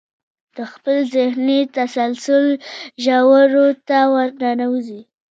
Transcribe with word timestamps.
د 0.55 0.57
خپل 0.73 0.97
ذهني 1.15 1.59
تسلسل 1.77 2.45
ژورو 3.03 3.67
ته 3.87 3.97
ورننوځئ. 4.13 5.01